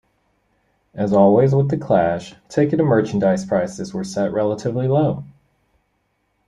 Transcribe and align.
As 0.95 1.13
always 1.13 1.53
with 1.53 1.69
The 1.69 1.77
Clash, 1.77 2.33
ticket 2.49 2.79
and 2.79 2.89
merchandise 2.89 3.45
prices 3.45 3.93
were 3.93 4.03
set 4.03 4.33
relatively 4.33 4.87
low. 4.87 5.25